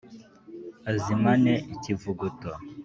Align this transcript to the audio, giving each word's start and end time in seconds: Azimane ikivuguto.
Azimane 0.89 1.53
ikivuguto. 1.73 2.51